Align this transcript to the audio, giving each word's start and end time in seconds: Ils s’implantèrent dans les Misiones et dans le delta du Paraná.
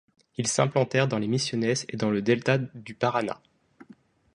Ils 0.37 0.47
s’implantèrent 0.47 1.07
dans 1.07 1.19
les 1.19 1.27
Misiones 1.27 1.63
et 1.87 1.95
dans 1.95 2.09
le 2.09 2.23
delta 2.23 2.57
du 2.57 2.95
Paraná. 2.95 3.39